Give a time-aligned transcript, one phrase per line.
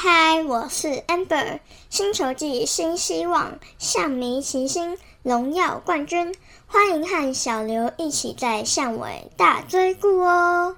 [0.00, 1.58] 嗨，我是 Amber，
[1.90, 6.32] 星球季新希望，象迷齐星，荣耀冠军，
[6.68, 10.76] 欢迎和小刘一起在巷尾大追顾哦。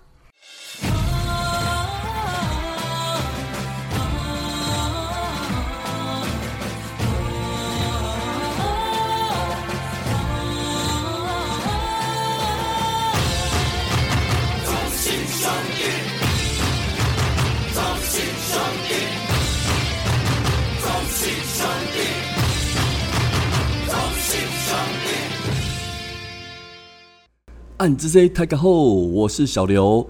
[27.80, 30.06] 暗之 C 太 a 后，我是小刘，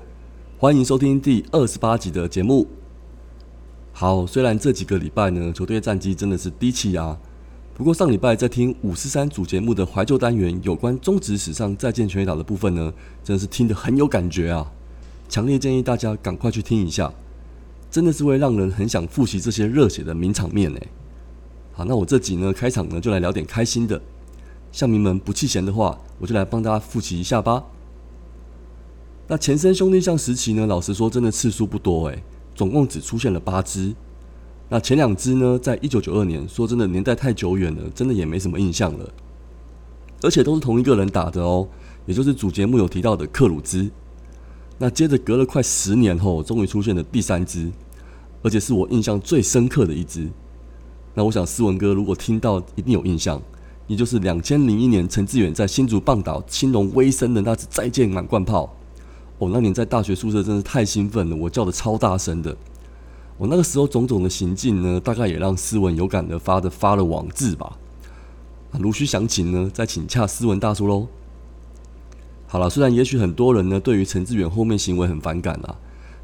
[0.58, 2.66] 欢迎收听第二十八集的节目。
[3.92, 7.16] 好，虽然这几个礼拜呢，球队战绩真的是低气压，
[7.72, 12.92] 不过上礼拜在听五十三组节目的怀旧单元，有关中职史上再见全垒打的部分呢，
[13.22, 14.72] 真的是听得很有感觉啊！
[15.28, 17.12] 强烈建议大家赶快去听一下，
[17.88, 20.80] 真的是会让人很想复习这些热血的名场面呢。
[21.74, 24.02] 好，那我这集呢，开场呢，就来聊点开心的。
[24.72, 27.64] 乡民们不弃嫌的话，我就来帮大家复习一下吧。
[29.28, 32.22] 那前身兄弟象时期呢，老实说真的次数不多诶，
[32.54, 33.94] 总共只出现了八只。
[34.68, 39.12] 那前两只呢，在一九九二年，说真的年代太久远了，真的也没什么印象了。
[40.22, 41.66] 而且都是同一个人打的哦，
[42.06, 43.90] 也就是主节目有提到的克鲁兹。
[44.78, 47.70] 那接着隔了快十年后，终于出现了第三只，
[48.42, 50.28] 而且是我印象最深刻的一只。
[51.14, 53.40] 那我想思文哥如果听到，一定有印象。
[53.90, 58.72] 也就是两千零一年，陈志远在新竹棒岛青龙威森的那次再见满贯炮。
[59.38, 62.56] 哦，那年在大学宿舍真是太兴奋了，我叫的超大声的。
[63.36, 67.76] 我那个时候种种的行径呢，大概也让斯文有感的发的发了网志吧。
[68.78, 71.08] 如需详情呢，再请洽斯文大叔喽。
[72.46, 75.74] 好了，虽然也许很多人呢对于陈志远后面行为很反感啊，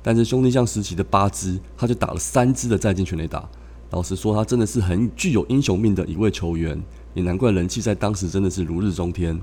[0.04, 3.48] 但是兄弟象时期的八支，他就打了三支的再见全垒打。
[3.90, 6.80] 老实说，他真的是很具有英雄命的一位球员。
[7.16, 9.40] 也难怪人气在当时真的是如日中天。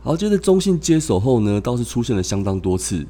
[0.00, 3.04] 好，接着中信接手后呢，倒是出现了相当多次，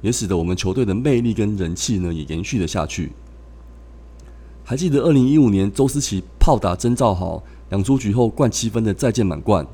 [0.00, 3.12] 也使得我们球队的魅力跟人气呢也延续了下去。
[4.64, 7.40] 还记得二零一五年周思齐炮打曾兆豪
[7.70, 9.64] 两出局后灌七分的再见满贯，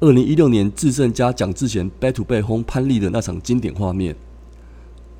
[0.00, 4.16] 二零一六年智胜加蒋志贤 bat to back 轰潘丽的那场经典画面，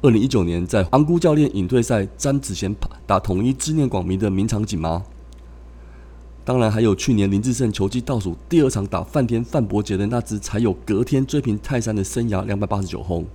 [0.02, 2.74] 二零一九年在昂姑教练引退赛詹子贤
[3.06, 5.04] 打统一纪念广迷的名场景吗？
[6.48, 13.26] 当然还有去年林志胜球季倒数第二场打范天范伯杰的那支，才有隔天追平泰山的生涯两百八十九轰。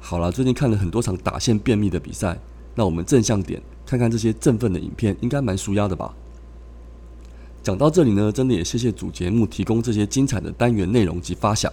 [0.00, 2.38] 好了，最近看了很多场打线便秘的比赛，
[2.74, 6.14] 那我们正向点看看这些振奋的影片，应该蛮舒压的吧？
[7.62, 11.70] 讲到这里呢，真的也谢谢主节目提供这些精彩的单元内容及发想。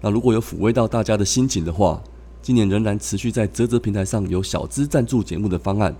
[0.00, 2.00] 那如果有抚慰到大家的心情的话，
[2.40, 5.96] 今年仍然持续在泽泽平台上有小资赞助节目的方案。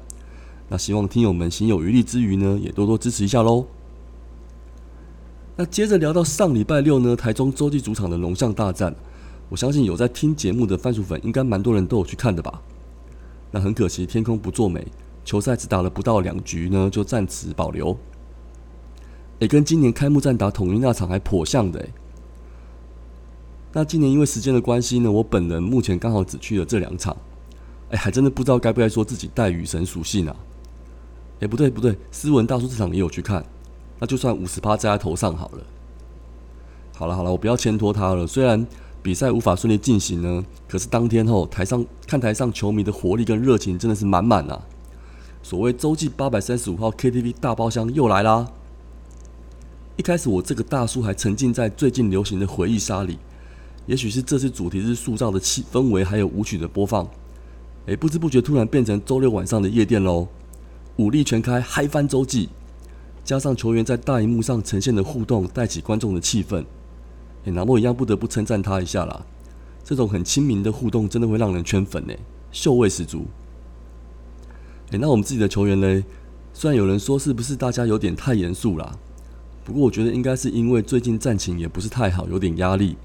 [0.70, 3.66] 那希望听友们心有余力之余呢，也多多支持一下喽。
[5.56, 8.94] 那接着聊到上礼拜六呢，台中洲际主场的龙象大战，
[9.48, 12.62] 我相信有在听节目的番薯粉，应该蛮多人都有去看的吧？
[13.50, 14.86] 那很可惜，天空不作美，
[15.24, 17.98] 球赛只打了不到两局呢，就暂时保留。
[19.40, 21.84] 也跟今年开幕战打统一那场还颇像的。
[23.72, 27.16] 那今年因为时间的关系呢，我本人目前刚好只去了这两场，
[27.90, 30.36] 哎，还真的不知道该不该说自己带雨神属性啊。
[31.40, 33.44] 哎，不对不对，斯文大叔这场也有去看，
[33.98, 35.58] 那就算五十趴在他头上好了。
[36.94, 38.26] 好了好了，我不要牵拖他了。
[38.26, 38.66] 虽然
[39.02, 44.60] 比赛无法顺利进行呢，可是当天后台上看台上球迷的活力跟热情真的是满满啊！
[45.42, 48.46] 所谓洲际八百三十五号 KTV 大包厢又来啦。
[49.96, 53.18] 一开始我这个大叔还沉浸在最近流行的回忆杀里，
[53.86, 57.08] 也许是这次主题日塑造的气氛围还有舞曲的播放，
[57.86, 60.28] 哎，不知不觉突然变成周六晚上的夜店喽。
[61.00, 62.50] 武力全开，嗨翻洲际，
[63.24, 66.62] 加上球员在大荧幕上呈现的互动，带起观众的气氛。
[67.46, 69.24] 哎，拿莫一样不得不称赞他一下啦。
[69.82, 72.12] 这种很亲民的互动，真的会让人圈粉呢，
[72.52, 73.24] 秀味十足。
[74.90, 76.04] 哎，那我们自己的球员嘞？
[76.52, 78.94] 虽然有人说是不是大家有点太严肃啦，
[79.64, 82.98] 不过我觉得应该是因为最近战情也不是太好，有点压力，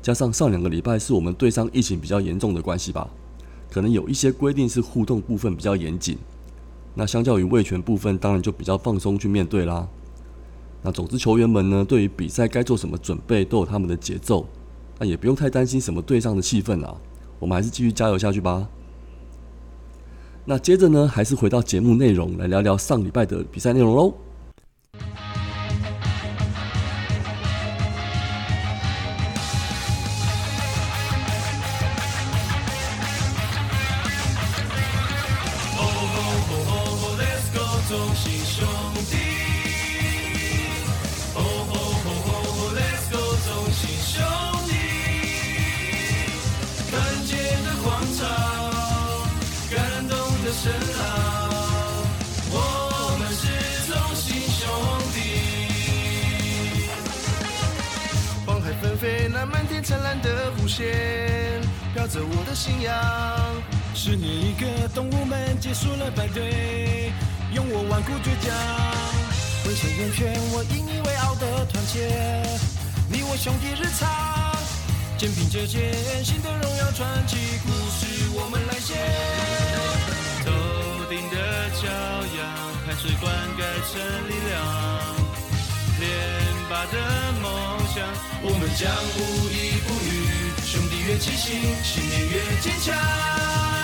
[0.00, 3.10] 加上上两个礼拜是我们队上疫情比较严重的关系吧，
[3.68, 6.16] 可能有一些规定是互动部分比较严谨。
[6.94, 9.88] 那相较于卫权部分，当然就比较放松去面对啦。
[10.82, 14.46] 那总之，球员们呢，对于比赛该做什么准备，都有他们的节奏。
[14.98, 16.94] 那也不用太担心什么队上的气氛啦，
[17.38, 18.68] 我们还是继续加油下去吧。
[20.44, 24.14] 那接着呢，还是回到节目内容，来聊聊上礼拜的比赛内容喽。
[59.90, 60.86] 灿烂的弧线，
[61.92, 62.94] 飘着我的信仰。
[63.92, 67.12] 十年一个，动物们结束了排队，
[67.52, 68.54] 用我顽固倔强，
[69.64, 72.06] 挥手圆圈，我引以为傲的团结，
[73.10, 74.08] 你我兄弟日常，
[75.18, 75.92] 肩并着肩，
[76.24, 78.94] 新的荣耀传奇故事我们来写。
[80.46, 80.52] 头
[81.10, 81.90] 顶的骄
[82.38, 82.46] 阳，
[82.86, 83.26] 汗水灌
[83.58, 83.98] 溉成
[84.30, 84.54] 力量。
[85.98, 86.06] 连
[86.70, 86.94] 拔的，
[88.42, 93.79] 我们将无依不语，兄弟越齐心，信念越坚强。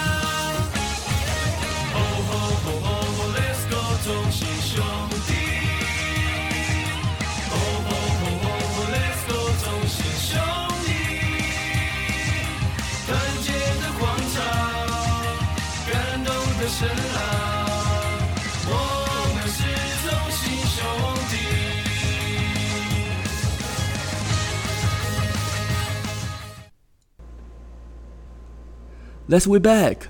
[29.29, 30.03] Let's way back。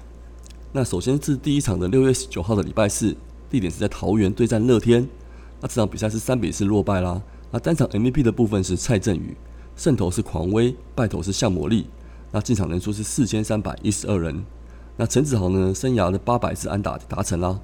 [0.72, 3.16] 那首先是第一场的六月十九号的礼拜四，
[3.48, 5.08] 地点是在桃园对战乐天。
[5.58, 7.22] 那这场比赛是三比四落败啦。
[7.50, 9.34] 那单场 MVP 的部分是蔡振宇，
[9.74, 11.86] 胜投是狂威，败投是向魔力。
[12.30, 14.44] 那进场人数是四千三百一十二人。
[14.98, 17.58] 那陈子豪呢，生涯的八百次安打达成啦。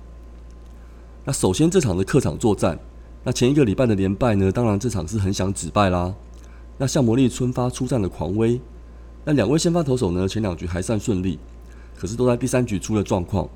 [1.26, 2.78] 那首先这场的客场作战，
[3.24, 6.14] 那前一个礼拜的连败呢，当然这场是很想止败啦。
[6.78, 8.58] 那向魔力春发出战的狂威，
[9.24, 11.38] 那两位先发投手呢，前两局还算顺利，
[11.96, 13.48] 可是都在第三局出了状况。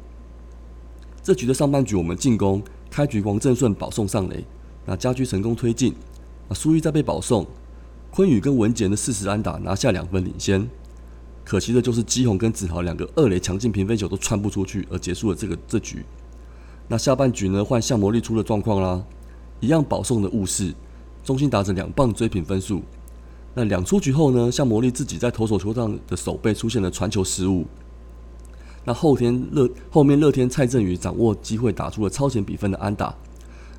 [1.22, 4.44] 这局的上半局我们进攻，开局王正顺保送上垒，
[4.84, 5.92] 那家居成功推进，
[6.48, 7.44] 那苏玉再被保送，
[8.12, 10.68] 昆宇跟文杰的四十安打拿下两分领先。
[11.44, 16.04] 可惜的就是基宏跟子豪两个二垒强劲平飞球都穿不出去，而结束了这个这局。
[16.86, 19.04] 那下半局呢，换向魔力出了状况啦，
[19.58, 20.72] 一样保送的误事，
[21.24, 22.82] 中心打着两棒追平分数。
[23.58, 27.64] 那两出局后呢，向魔力自己在投手球上的手背出现了传球失误。
[28.84, 33.14] 那后天乐后面乐天蔡振宇掌握机会打出了超前比分的安打，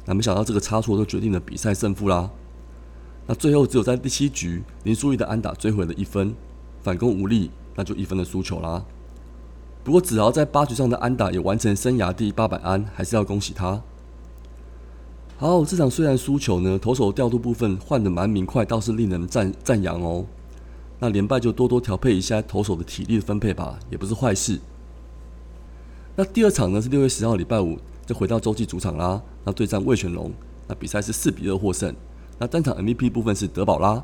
[0.06, 2.28] 那没想到这个差错就决定了比赛胜负啦。
[3.28, 6.34] 那最后只有在第七局林书义的安打追回了一分，
[6.82, 8.84] 反攻无力，那就一分的输球啦。
[9.84, 13.80] 不过子豪在八局上的安打也完成生涯第八百安，还是要恭喜他。
[15.40, 20.26] 好，这场虽然输球呢，投手调度部分换的蛮明快，倒是令人赞赞扬哦。
[20.98, 24.60] 那连败就多多调配一下投手的体力分配吧，也不是坏事。
[26.16, 29.22] 那第二场呢是六月十号礼拜五，就回到洲际主场啦。
[29.44, 30.34] 那对战魏全龙，
[30.68, 31.94] 那比赛是四比二获胜。
[32.40, 34.04] 那单场 MVP 部分是德保拉，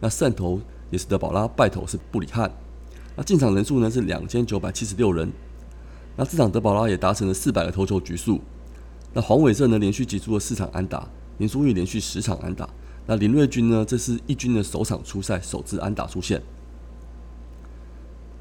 [0.00, 2.50] 那胜投也是德保拉，败投是布里汉。
[3.14, 5.32] 那进场人数呢是两千九百七十六人。
[6.16, 8.40] 那这场德保拉也达成了四百个投球局数。
[9.14, 12.68] 那黄伟胜呢连续击出了四场安打，林书玉连续十场安打。
[13.06, 16.40] 那林瑞军呢，这是一军的首场出赛，首次安打出现。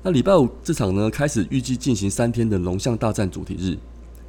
[0.04, 3.78] 那礼拜五这场呢，开始预计进行三天的龙象大战主题日。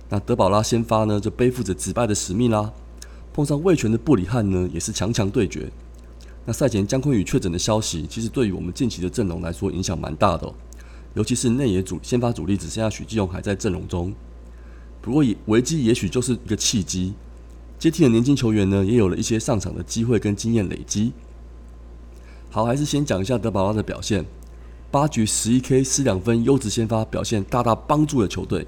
[0.09, 2.72] 那德保拉先发呢，就背负着止败的使命啦。
[3.32, 5.70] 碰上魏权的布里汉呢，也是强强对决。
[6.44, 10.55] 那赛前姜昆宇确诊的消息，其实对于我们近期的阵容来说影响蛮大的、哦，
[11.15, 14.13] 尤其是内野主先发主力只剩下许继勇还在阵容中。
[15.03, 17.13] 不过也危机也许就是一个契机，
[17.79, 21.13] 接替的年轻球员呢，也有了一些上场的机会跟经验累积。
[22.51, 24.25] 好，还是先讲一下德保拉的表现。
[24.91, 28.67] 八局十一 K 失两分，优质先发表现大大帮助了球队。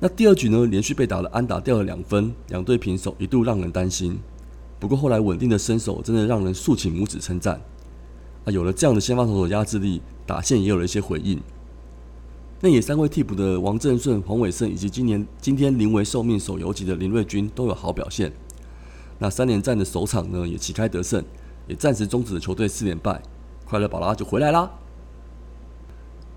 [0.00, 4.18] 那第二局呢，连续被打了安打，掉了两分，两队平手，一度让人担心。
[4.78, 7.60] 不过后来稳定的身手，真的让人竖起拇指称赞。
[8.46, 11.38] 啊，有了这样的先发投手压制力，打线也有了一些回应。
[12.62, 18.30] 内野三位替补的王正顺、黄伟胜，以及今年今天临危受命守游击的林瑞军都有好表现。
[19.18, 21.24] 那三连战的首场呢，也旗开得胜，
[21.66, 23.22] 也暂时终止了球队四连败。
[23.64, 24.70] 快乐宝拉就回来啦。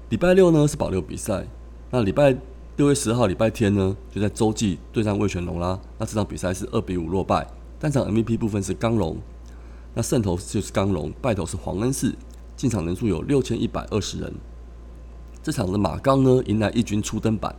[0.08, 1.46] 礼拜六呢是保留比赛，
[1.92, 2.38] 那礼拜
[2.78, 5.78] 六月十号礼拜天呢就在洲际对战魏全龙啦。
[5.98, 7.46] 那这场比赛是二比五落败，
[7.78, 9.18] 单场 MVP 部分是刚龙，
[9.94, 12.16] 那胜投就是刚龙，败投是黄恩赐，
[12.56, 14.34] 进场人数有六千一百二十人。
[15.44, 17.54] 这场的马刚呢迎来一军初登板，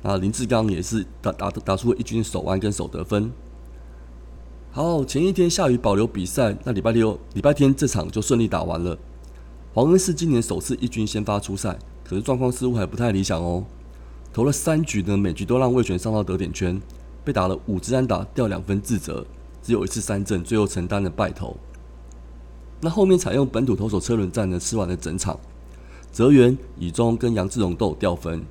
[0.00, 3.30] 那林志刚也是打打打出了一军首安跟首得分。
[4.70, 8.96] 好，前一天下雨保留比赛，那礼拜六、礼拜天这场就顺利打完了。
[9.74, 13.62] 黄恩是今年首次一军先发出赛，可是状况似乎还不太理想哦。
[14.32, 16.80] 投了三局呢，每局都让魏权上到得点圈，
[17.24, 19.26] 被打了五支安打，掉两分自责，
[19.62, 21.54] 只有一次三振，最后承担了败投。
[22.80, 25.38] 那后面采用本土投手车轮战呢，吃完了整场。
[26.10, 28.42] 泽源、以中跟杨志荣都有掉分。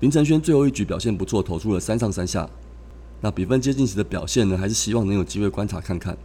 [0.00, 2.48] 林承轩最后一局表现不错，投出了三上三下。
[3.20, 6.16] 那比分接近时的表现呢，还是希望能有机会观察看看。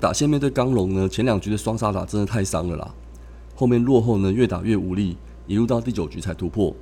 [0.00, 2.94] 打线面对刚龙呢，前两局的双杀打真的太伤了啦。
[3.54, 5.16] 后面落后呢，越打越无力，
[5.46, 6.74] 一路到第九局才突破。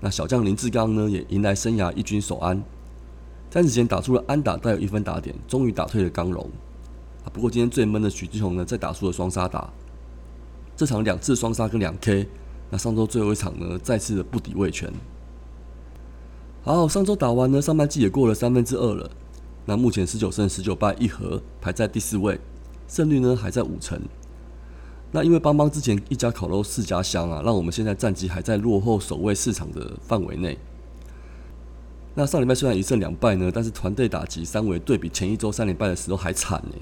[0.00, 2.62] 那小将林志刚呢，也迎来生涯一军首安。
[3.50, 6.48] 在此前打出了安打，带有一分打点，终于打退了刚龙。
[7.24, 9.72] 啊，不过今天最闷的许志宏呢，再打出了双杀打。
[10.82, 12.26] 这场两次双杀跟两 K，
[12.68, 14.92] 那上周最后一场呢，再次的不敌魏权。
[16.64, 19.08] 好，上周打完呢，上半季也过了三分之二了。
[19.64, 22.40] 那目前十九胜十九败一和，排在第四位，
[22.88, 23.96] 胜率呢还在五成。
[25.12, 30.58] 那因为邦邦之前一家烤肉四家香啊，让我们现在战绩还在落后首位市场的范围内。
[32.16, 36.74] 那上礼拜虽然一胜两败呢，但是团队打击三围对比前一周三连败的时候还惨呢。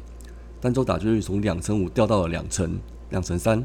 [0.58, 2.78] 单周打击率从两成五掉到了两成
[3.10, 3.62] 两成三，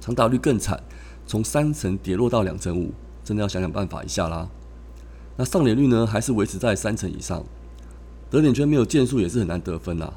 [0.00, 0.82] 长打率更惨，
[1.26, 2.92] 从三成跌落到两成五，
[3.22, 4.48] 真的要想想办法一下啦。
[5.36, 7.44] 那上垒率呢，还是维持在三成以上，
[8.30, 10.12] 得点圈没有建树也是很难得分呐。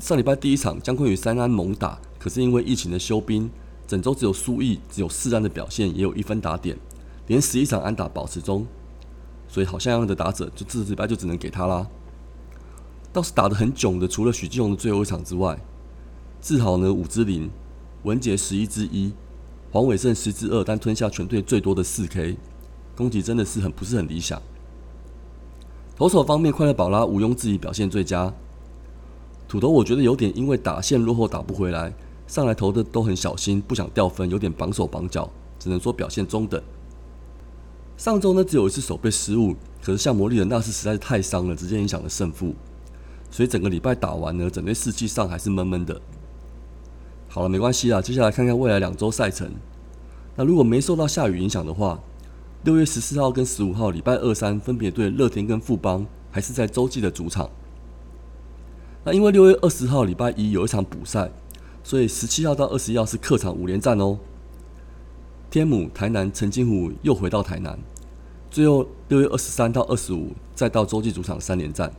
[0.00, 3.50] 上礼拜第一场姜昆宇三安猛打，可是因为疫情的休兵，
[3.86, 6.76] 整周只有苏毅只有四安的表现，也有一分打点，
[7.26, 8.66] 连十一场安打保持中，
[9.46, 11.86] 所以好像样的打者就这礼拜就只能给他啦。
[13.12, 15.56] 倒是打得很囧的，除了许继荣的最后一场之外，
[16.40, 17.48] 志豪呢五支零，
[18.04, 19.10] 文杰十一之一，
[19.72, 22.36] 黄伟胜十之二，但吞下全队最多的四 K，
[22.94, 24.40] 攻击真的是很不是很理想。
[25.96, 28.30] 投手方面，快乐宝拉毋庸置疑表现最佳。
[29.48, 31.94] 土头我觉得有点因为打线落后打不回来，
[32.26, 36.62] 上来投的都很小心，不想掉分，有点绑手绑脚，只能说表现中等。
[37.96, 42.54] 上周呢只有一次手背失误，可是像魔力人那次实在是太伤了，直接影响了胜负。
[43.30, 45.98] 所以整个礼拜打完呢，整队士气上还是闷闷的。
[47.34, 49.50] 好了，没关系啦，接下来看看未来两周赛程。
[50.36, 52.00] 那如果没受到下雨影响的话，
[52.62, 57.50] 六月十四号跟十五号礼拜二三分别对乐天跟富邦，还是在洲际的主场。
[59.02, 61.28] 那因为六月二十号礼拜一有一场补赛，
[61.82, 64.16] 所以十七号到二十一号是客场五连战哦。
[65.50, 67.76] 天母、台南、陈金虎又回到台南，
[68.48, 71.92] 最后六月二十三到二十五再到洲际主场三连战。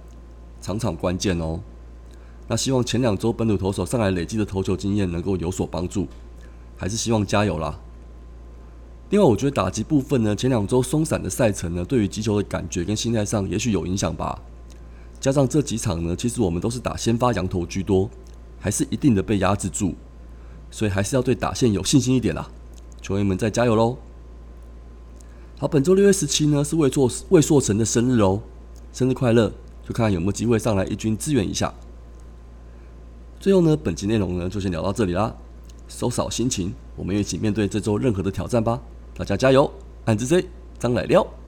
[0.62, 1.60] 场场关键哦，
[2.48, 6.08] 那希望前两周本土投手上来累积的投球经验能够有所帮助，
[6.78, 7.80] 还是希望加油啦。
[9.10, 14.42] 另外，我觉得打击部分呢，前两周松散的赛程呢，对于击球的感觉跟心态上也许有影响吧。
[15.20, 18.10] 加上这几场呢，其实我们都是打先发羊头居多，
[18.60, 19.96] 还是一定的被压制住，
[20.70, 22.50] 所以还是要对打线有信心一点啦。
[23.02, 23.98] 球员们再加油喽！
[25.58, 28.42] 好，本周六月十七呢是魏硕魏硕成的生日哦，
[28.92, 29.52] 生日快乐！
[29.88, 31.74] 就看看有没有机会上来一军支援一下。
[33.39, 35.36] 最后呢，本集内容呢就先聊到这里啦。
[35.88, 38.82] 收好心情，我们一起面对这周任何的挑战吧。
[39.15, 39.72] 大家加油！
[40.06, 40.46] 安之 Z，
[40.80, 41.45] 张来了。